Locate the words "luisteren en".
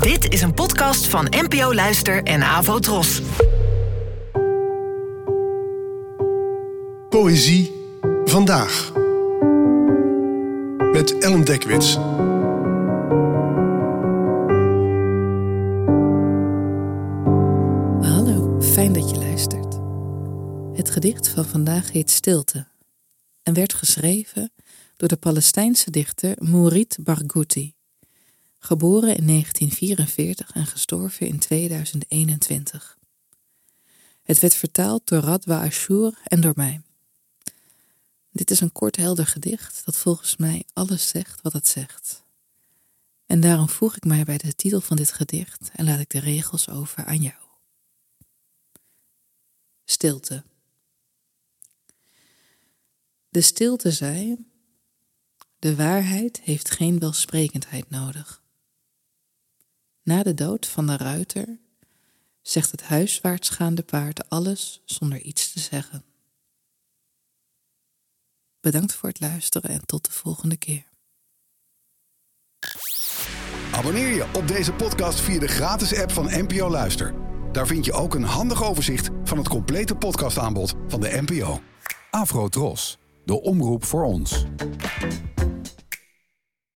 69.20-69.86